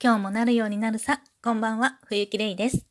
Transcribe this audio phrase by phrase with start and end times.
[0.00, 1.22] 今日もなるようになるさ。
[1.42, 2.86] こんばんは、冬木玲です。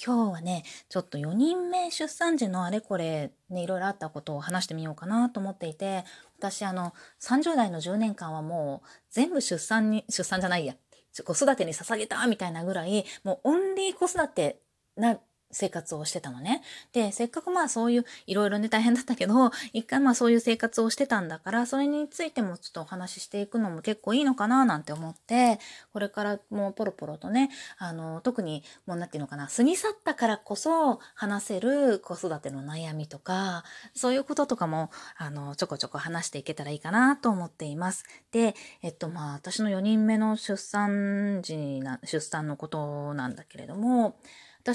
[0.00, 6.04] 今日はね、ちょっと4人目出産時のあれこれ、ね、いろいろあったことを話してみようかなと思っていて、
[6.38, 10.76] 私あの、30代の10年間はもう全部出産に、出産じゃないや、
[11.24, 14.60] 子育てに捧げたみたいなぐらい、もうオンリー子育て
[14.94, 15.18] な
[15.50, 16.62] 生活をしてたのね。
[16.92, 25.58] で、せっかくまあそういう、いろいろね大変だったけど、一回まあそういう生活をしてたんだから、それについてもちょっとお話ししていくのも結構いいのかななんて思って、
[25.92, 38.04] これからもうポロポロとね、あの、特にもうなんていうのかな、過ぎ去ったからこそ話せる子育ての悩みとか、そういうこととかも、あの、ちょこちょこ話していけたらいいかなと思っています。
[38.32, 44.16] で、えっとまあ私の4人目の出産時な、出産のことなんだけれども、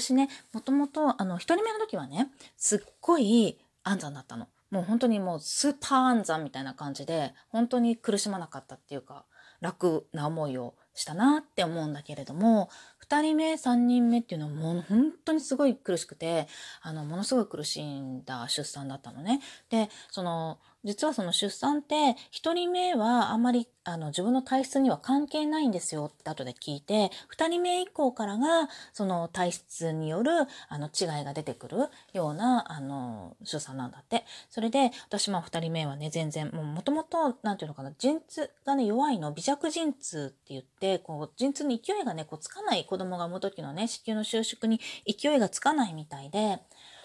[0.00, 4.48] 私ね、もともと、あの、一人目の時はね、すっごい安産だったの。
[4.70, 9.24] もう本当にもうスーパー安産みたいな感じで、本当に苦しまなかったっていうか、
[9.60, 12.70] 楽な思いをしたなって思うんだけれども、
[13.06, 16.48] 2人目、3人目っていうのはもう本当にすごい苦しくて、
[16.82, 19.40] あの、ものすごい苦しんだ出産だったのね。
[19.70, 21.94] で、その、実はその出産って
[22.32, 30.30] 1人目はあまりあの自分の体質には関係ないんですよって後で聞いて2人目以降からがその体質による
[30.68, 31.76] あの違いが出てくる
[32.12, 34.24] ようなあの出産なんだって。
[34.50, 46.60] それで私も2人目はね全然もともと何て言うのかな陣痛がね弱いの微弱陣痛って言ってこう陣痛に勢いがねこうつかない子供が産む時のね子宮の収縮に勢いがつかないみたいで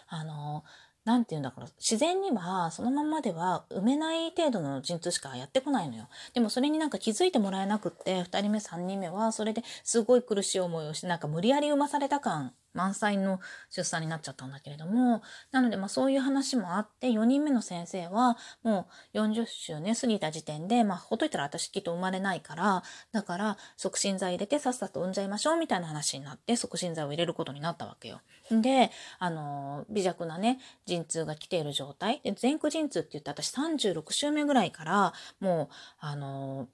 [0.07, 0.63] あの
[1.09, 6.07] 何て言うんだから自然にはそのままでは産めない程度の陣痛しかやってこないのよ。
[6.35, 13.39] でもそれになんか気づいてもらえなくって2人目3人目はそれですごい苦しい思いをしてなんか無理やり産まされた感満載の
[13.69, 28.21] 出産になっちゃったんだけれどもなのでまあそういう話もあって4人目の先生はもう40週ね過ぎた時点でまあほっといたら私きっと生まれないからだから促進剤入れてさっさと産んじゃいましょうみたいな話になって促進剤を入れることになったわけよ。
[28.51, 36.67] であの微弱なね陣痛が来ている状態で前駆陣痛って言って私36週目ぐらいからもうあの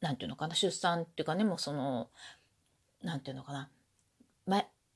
[0.00, 2.08] なんていうのかな出産っていうかねもうその
[3.02, 3.70] なんていうのかな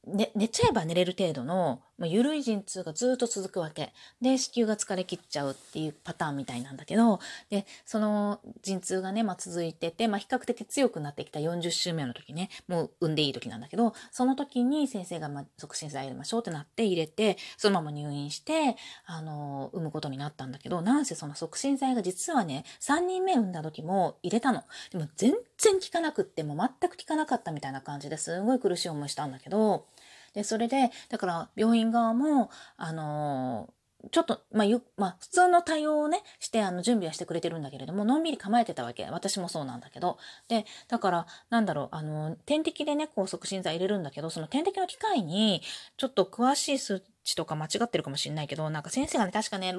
[0.06, 3.92] ね、寝ちゃえば寝れる程度の、まあ、緩い陣痛がずっと続くわけ。
[4.20, 7.20] で、子宮が疲れ切っちゃうっていうパターンみたいなんだけど、
[7.50, 18.76] で、その陣痛がね、まあ、続いてて、まあ、比較的強くなってきた40週目の時ね、もう産んでいい時なんだけど、その時に先生が、まあ、促進剤入れましょうってなって入れて、そのまま入院して、
[19.06, 24.65] あの、産むことになったんだけど、なんせその促進剤が実はね、3人目産んだ時も入れたの。
[24.91, 29.86] でも全然効かなくって、もう全く効かなかったみたいな感じですごい苦しい思いしたんだけど、
[30.34, 33.72] で、それで、だから病院側も、あの
[34.11, 39.05] ちょっと、まあ、ゆ、まあ、普通の対応をね、して、あの、準備はしてくれてるんだけれども、のんびり構えてたわけ。
[39.06, 40.19] 私もそうなんだけど。
[40.49, 45.62] で、だから、なんだろう、あの、点滴でね、こう、促進剤入れるんだけど、その点滴の機械に、
[45.97, 49.75] ちょっと詳しい数値とか間違ってるかもしれないけど、なんか先生がね、確かね、60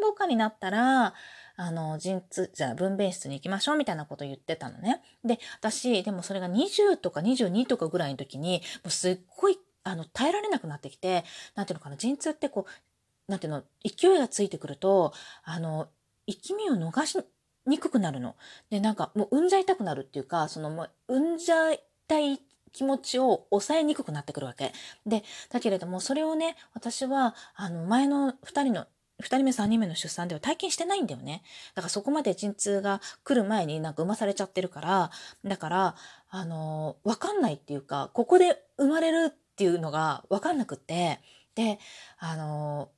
[0.02, 1.14] 歩かになったら、
[1.60, 5.02] あの、陣痛、じゃあ分娩室に行きましょうみたいなこと言ってたのね。
[5.22, 11.22] で、私、でもそれが20とか22とかぐらいの時に、もうすっごい、あの、耐えられなくなってきて、
[11.56, 15.12] なんていうのかな、陣痛ってこう、なんていうの、勢いがついてくると、
[15.44, 15.88] あの、
[16.26, 17.18] 生き身を逃し
[17.66, 18.36] にくくなるの。
[18.70, 22.40] で、なんかもう産んじゃいたくなるっていうか、そのもう産んじゃいたい
[22.72, 24.72] 気持ちを抑えにくくなってくるわけ。
[25.04, 28.86] で、だけれども、それをね、私は、あの、前の2人の
[29.20, 31.42] 2人目3人目の出産では体験してないんだよね。
[31.74, 35.10] だからそこまで陣痛が来る前になんか産まされちゃってるから、
[35.44, 35.94] だから、
[36.28, 41.20] あの、わかんないっていうか、ここで生まれるっていうのがわかんなくって、
[41.54, 41.78] で、
[42.18, 42.90] あの、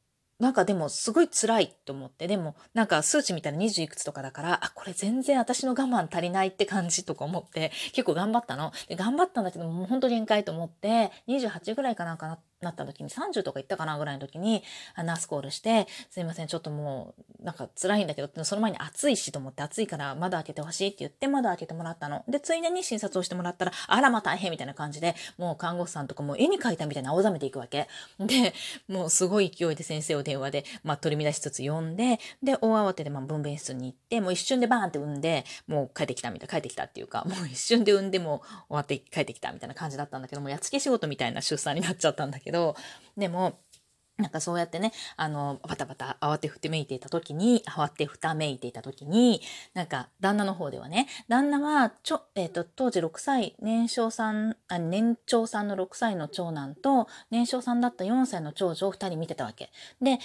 [0.42, 8.72] なんかでもすごい辛いと思って、でもなんか数値見たら20いくつとかだから、あ、これ全然私の我慢足りないって感じとか思って結構頑張ったの。
[8.88, 14.62] で頑張ったんだけどもう本当限界と思って28ぐらいかなんかなってなった時に30とか行ったかなぐらいの時に
[14.96, 22.24] ナースコールしてすいませんちょっともうなんか辛いんだけどその前に暑いしと思って暑いから窓開けてほしいって言って窓開けてもらったの。
[22.28, 27.88] でついでに診察をしてもらったらあらま大変みたいな感じでもう看護師さんとかも絵に描いたみたいな青ざめていくわけ。
[28.18, 28.54] で
[28.88, 42.51] もうすごい勢いで先生を電話で、まあ、取り乱しつつ呼んでで大慌てでまあ分娩室に行ってもう一瞬でバーンって産んでもう帰ってきたみたい帰ってきたっていうかもう一瞬で産んでも終わって帰ってきたみたいな感じだったんだけどもうやっつけ仕事みたいな出産になっちゃったんだけど。
[42.52, 42.76] ど
[43.16, 43.58] でも
[44.18, 49.40] なんかそうやってね、あの、バタバタ慌てふてめいていた時に、慌てふためいていた時に、
[49.74, 59.70] なんか旦那の方ではね、旦那はちょ、えっ、ー、と、当時6歳、年少さん、あ年長さんの6歳の長男と、年少さんだった4歳の長女を2人見てたわけ。
[60.00, 60.18] で、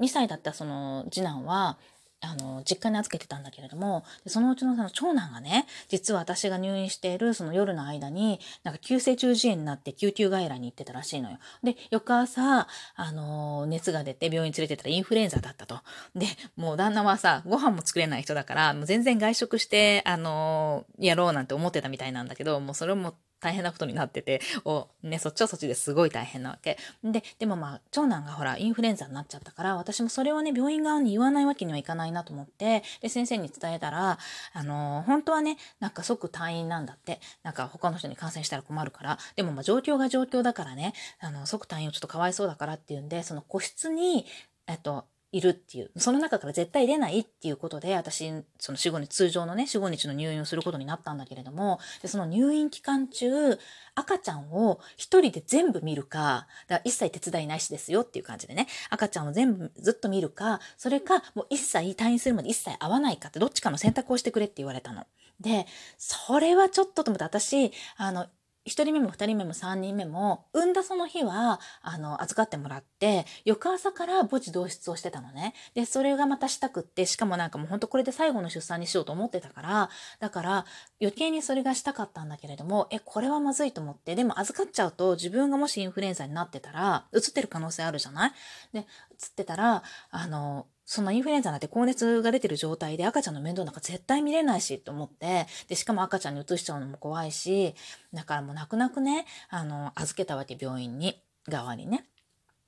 [0.00, 1.78] 2歳だったその次男は、
[2.26, 11.38] あの、実家に預けてたんだけれども、でそのうちのその長男がね、実は私が入院しているその夜の間に、なんか急性中耳炎になって救急外来に行ってたらしいのよ。
[11.62, 15.80] で、翌朝、あの、熱が出て病院連れてったらインフルエンザだったと。
[16.14, 16.26] で、
[16.56, 26.78] もう旦那はさ、ご飯も作れない人だから、もう全然外食して、あの、やろうなんて思ってたみたいなんだけど、もうそれも大変なことになってて、お、ね、そっちはそっちですごい大変なわけ。
[27.04, 34.18] で、でもまあ、長男がほら、インフルエンザになっちゃったから、私もそれをね、病院側に言わないわけにはいかないなと思って、で、先生に伝えたら、
[34.52, 37.20] あのー、本当はね、なんか即退院なんだって。
[37.42, 44.26] なんか他の人に感染したら困るから、でもまあ状況が状況だからね、あの、即退院をちょっとかわいそうだからっていうんで、その個室に、
[44.66, 45.04] えっと、
[45.36, 53.58] いるっていう、その中から絶対出ないっていうことで、私、その4、5日、通常のね、4、5日の入院をすることになったんだけれども、でその入院期間中、
[53.94, 65.04] 赤ちゃんを一人で全部見るか、だから一切手伝いないしですよっていう感じでね、赤ちゃんを全部ずっと見るか、それか、もう一切退院するまで一切会わないかって、どっちかの選択をしてくれって言われたの。
[65.40, 65.66] で、
[65.98, 68.26] それはちょっとと思って、私、あの、
[68.66, 75.54] 1人目も2人目も3人目も産んだその日はあの預かってもらって翌朝から母子同室をしてたのね。
[75.74, 79.90] でそれがまたしたくってしかもなんかもうほんとこれで最後の出産にしようと思ってたから
[80.20, 80.66] だから
[81.00, 88.32] 余計にそれがしたかったんだけれどもえこれはまずいと思ってでも預かっちゃうと自分がもしインフルエンザになってたらうつってる可能性あるじゃない？
[88.72, 88.84] でう
[89.16, 97.74] つってたらあのそのインフルエンザなんて高熱が出てる状態で赤ちゃんの面倒なんか絶対見れないしと思って、で、しかも赤ちゃんに移しちゃうのも怖いし、
[98.14, 102.06] だからもう泣く泣くね、あの、預けたわけ、病院に、側にね。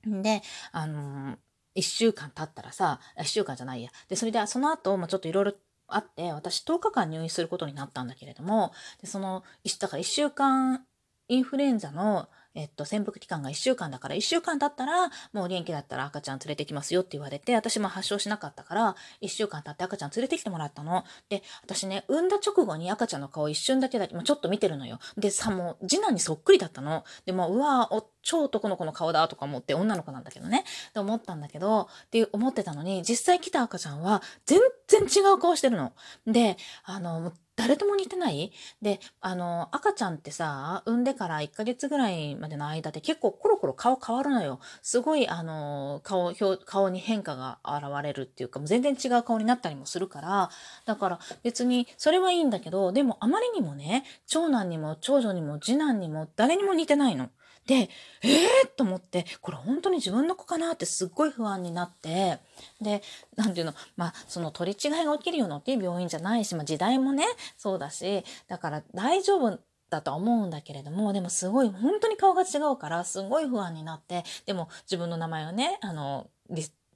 [0.05, 0.41] で、
[0.73, 1.37] あの、
[1.75, 3.89] 一週間経ったらさ、一週間じゃないや。
[4.09, 5.53] で、それで、その後、まあ、ちょっといろいろ
[5.87, 9.43] あって、私10日間入院することになったんだけれども、でその、
[9.79, 10.85] だから1週間
[11.29, 21.03] インフルエンザのえっと、潜伏期間が1週間だから、1週間経ったら、もう元気だったら赤ちゃん連れてきますよって言われて、私も発症しなかったから、1週間経って赤ちゃん連れてきてもらったの。
[21.29, 24.99] で、私ね、産んだ直後に赤ちゃんの顔一瞬だけだけ、もうちょっと見てるのよ。
[25.17, 27.03] で、さ、もう、次男にそっくりだったの。
[27.25, 30.65] で、もう、うわお、超男の子の顔だとか思って、女の子なんだけどね。
[30.89, 35.93] って思ったんだけど、って思ってたのに、実際来た赤ちゃんは、全然違う顔してるの。
[36.25, 38.53] で、あの、誰とも似てない？
[38.81, 44.61] で、あの、赤ちゃんってさ、産んでから1ヶ月ぐらいまでの間で結構コロコロ顔変わるのよ。
[44.81, 46.33] すごい、あの、顔、
[46.65, 50.49] 顔に変化が現れるっていうか、もう全然違う顔になったりもするから、
[50.85, 57.29] だから別にそれはいいんだけど、でもあまりにもね、長男にも長女にも次男にも誰にも似てないの。
[57.69, 57.87] で、
[58.23, 62.39] えー、と思って、これ本当に自分の子かなってすっごい不安になって、
[62.81, 63.03] で、
[63.35, 67.25] なんていうの、まあ、その取り違いが起きるような大きい病院じゃないし、まあ、時代もね、
[67.57, 69.59] そうだし、だから大丈夫
[69.91, 76.27] だと思うんだけれども、でもすごい、本当に顔が違うから、すごい不安になって、でも自分の名前をね、あの、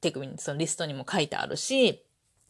[0.01, 2.03] 手首に、そのリストにも書いてあるし、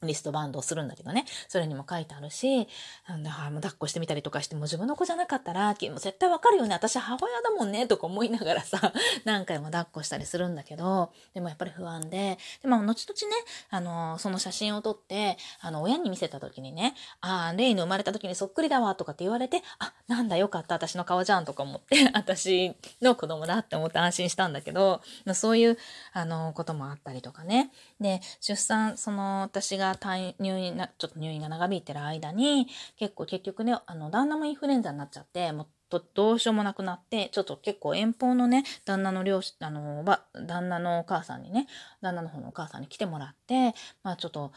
[0.03, 1.25] リストバンドをするんだけどね。
[1.47, 2.67] それにも書いてあるし、
[3.07, 6.73] だからもう抱っこしてみたりとかして、もう自分の子じゃなかったら、もう絶対わかるよね。
[6.73, 7.87] 私母親だもんね。
[7.87, 8.93] とか思いながらさ、
[9.25, 25.01] 何回も抱っこしたりするんだけど、でもやっぱり不安で、でも後々ね、あの、その写真を撮って、あの、親に見せた時にね、ああ、レイの生まれた時にそっくりだわ、とかって言われて、あ、なんだよかった、私の顔じゃん、とか思って、 私の子供だって思って安心したんだけど、
[25.33, 25.77] そういう、
[26.13, 27.71] あの、こともあったりとかね。
[28.03, 32.67] で、出産、その、私が退入院な、ちょっと入院が長引いてる間に、
[32.97, 35.67] 結構結局ね、あの、旦那もインフルエンザになっちゃって、もう
[36.13, 40.03] どうしようもなくなって、ちょっと結構遠方のね、旦那の両親、あの、
[40.45, 41.67] 旦那のお母さんにね、
[42.01, 43.73] 旦那の方のお母さんに来てもらって、
[44.03, 44.51] まあちょっと、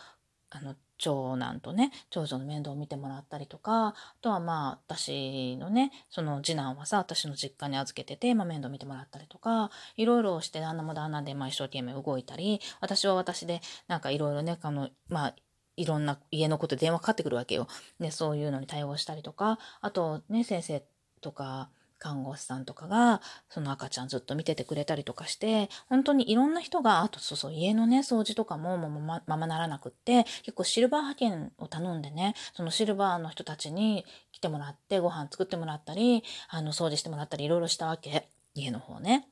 [0.50, 15.34] あの、長男とね長女の面倒を見てもらったりとかあとはまあ私のねその次男はさ私の実家に預けてて、まあ、面倒見てもらったりとかいろいろして旦那も旦那で、まあ、一生懸命動いたり私は私でなんかいろいろねあのまあ
[15.76, 17.68] いろんな家のことで電話かかってくるわけよ。
[18.00, 20.82] でそういうのに対応したりとかあとね先生
[21.20, 21.70] とか
[22.06, 39.26] 看護師さんとかがその赤ちゃんずっと見ててくれたりとかして本当にいろんな人があとそうそう家のね掃除とかももうまままならなくって結構シルバー派遣を頼んでねそのシルバーの人たちに来てもらってご飯作ってもらったりあの掃除してもらったりいろいろしたわけ家の方ね。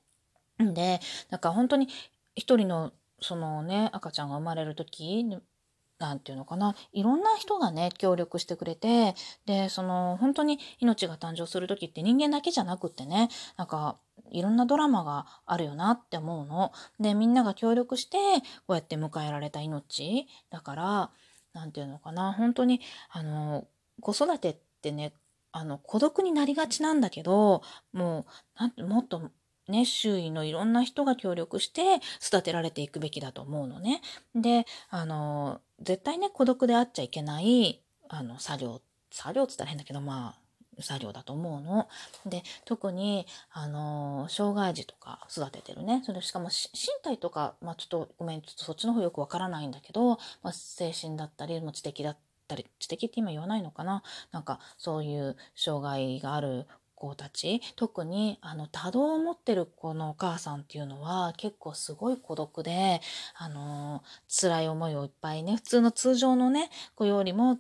[0.58, 1.00] で
[1.30, 1.88] だか本当に
[2.34, 5.24] 一人のそのね赤ちゃんが生まれる時
[5.98, 9.14] なんていうのかな、いろんな人がね、協力してくれて、
[9.46, 13.96] で、その、本当に命が誕生する時って人間だけじゃなくってね、なんか、
[14.30, 16.72] いろんなドラマがあるよなって思うの。
[16.98, 18.18] で、みんなが協力して、
[18.66, 20.26] こうやって迎えられた命。
[20.50, 21.10] だから、
[21.52, 23.66] なんていうのかな、本当に、あの、
[24.00, 25.14] 子育てってね、
[25.52, 28.26] あの、孤独になりがちなんだけど、も
[28.58, 29.30] う、なんもっと
[29.68, 34.00] ね、周囲のいろんな人が協力して育てられていくべきだと思うのね。
[34.34, 38.80] で、あの、絶対ね、孤独であっちゃいけない、あの、作業、
[39.10, 40.44] 作業っつったら変だけど、まあ、
[40.82, 41.88] 作業だと思うの。
[42.26, 46.02] で、特に、あの、障害児とか育ててるね。
[46.04, 52.16] それしかも身体とか、まあちょっとごめん、ちょっとそっちの方よくわからないんだけど、まあ、精神だったり、知的だっ
[52.48, 54.02] たり、知的って今言わないのかな
[54.32, 56.66] なんかそういう障害がある
[57.08, 63.00] 子たち特にあの多動を持ってる子のお母さんっていうのは結構すごい孤独で
[63.36, 67.58] あの辛い思いをいっぱいね普通の通常のね子よりも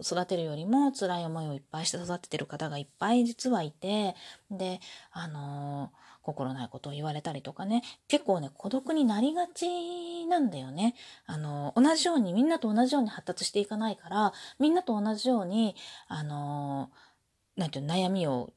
[0.00, 4.14] 育てるよりも辛い思いをいっぱいして育ててる方がいっぱい実はいて
[4.50, 4.80] で
[5.12, 5.90] あの
[6.22, 10.94] 心ないことを言われたりとかね結構ね孤独になりがちなんだよね。
[11.26, 15.76] あの同じようにみんなと同じように発達していかないからみんなと同じように
[16.08, 16.90] あの
[17.56, 18.52] なんていう悩みを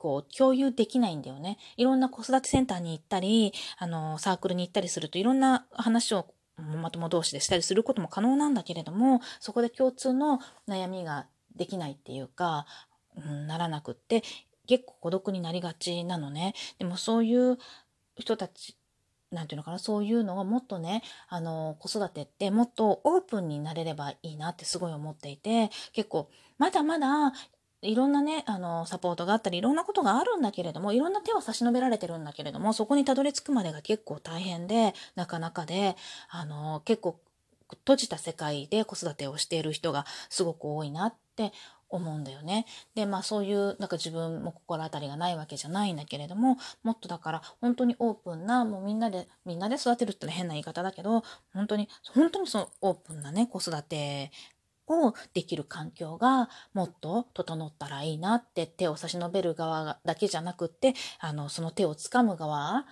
[0.00, 1.58] こう共有できないんだよね。
[1.76, 12.64] いろんな子育てセンターに行ったり、あの、サークルに行ったりするといろんな話をまとも同士でしたりすることも可能なんだけれども、そこで共通の悩みができないっていうか、
[13.14, 14.22] うん、ならなくって、
[14.66, 16.54] 結構孤独になりがちなのね。
[16.78, 17.58] でもそういう
[18.16, 18.78] 人たち、
[19.30, 27.34] なんていうのかな、そういうのをもっとね、あの、子育てってもっとオープンになれればいいなってすごい思っていて、結構、まだまだ
[27.82, 35.96] いろんなね、あの、サポートがあったり、いろんなことがあるんだけれども、いろんな手を差し伸べられてるんだけれども、そこにたどり着くまでが結構大変で、なかなかで、
[36.28, 37.20] あの、結構
[37.68, 41.52] 閉じた世界で子育てをしている人がすごく多いなって
[41.88, 42.66] 思うんだよね。
[42.94, 51.22] で、まあそういう、なんか自分も心当たりがないわけじゃないんだけれども、もっとだから本当にオープンな、もうみんなで、みんなで育てるってのは変な言い方だけど、
[51.52, 54.30] 本当に、本当にそのオープンなね、子育て
[54.90, 62.84] をできる環境がもっと整ったらいいなって手を差し伸べる側だけじゃなくってあのその手をつかむ側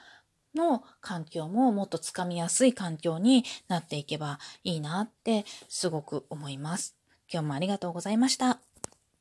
[0.54, 6.96] の環境ももっとつかみやすい環境になっていけばいいなってすごく思います。
[7.30, 8.67] 今日もありがとうございました。